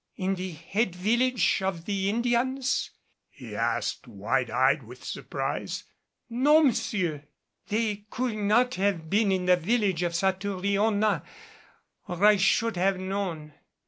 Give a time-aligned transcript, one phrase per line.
[0.15, 2.89] "In the head village of the Indians?"
[3.29, 5.83] he asked wide eyed with surprise.
[6.27, 7.25] "No, monsieur!
[7.67, 11.21] They could not have been in the village of Satouriona
[12.07, 13.53] or I should have known."